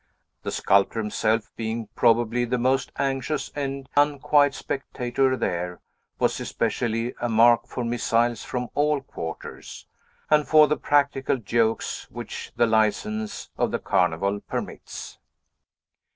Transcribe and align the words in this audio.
The 0.41 0.51
sculptor 0.51 0.97
himself, 0.99 1.51
being 1.55 1.87
probably 1.93 2.43
the 2.43 2.57
most 2.57 2.91
anxious 2.97 3.51
and 3.55 3.87
unquiet 3.95 4.55
spectator 4.55 5.37
there, 5.37 5.79
was 6.17 6.39
especially 6.39 7.13
a 7.19 7.29
mark 7.29 7.67
for 7.67 7.85
missiles 7.85 8.43
from 8.43 8.69
all 8.73 9.01
quarters, 9.01 9.85
and 10.27 10.47
for 10.47 10.67
the 10.67 10.75
practical 10.77 11.37
jokes 11.37 12.09
which 12.09 12.51
the 12.55 12.65
license 12.65 13.51
of 13.59 13.69
the 13.69 13.77
Carnival 13.77 14.39
permits. 14.39 15.19